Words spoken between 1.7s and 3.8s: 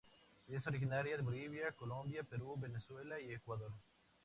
Colombia, Perú, Venezuela y Ecuador.